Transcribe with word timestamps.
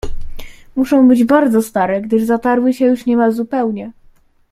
"Muszą 0.75 1.07
być 1.07 1.23
bardzo 1.23 1.61
stare, 1.61 2.01
gdyż 2.01 2.23
zatarły 2.23 2.73
się 2.73 2.85
już 2.85 3.05
niemal 3.05 3.31
zupełnie." 3.31 3.91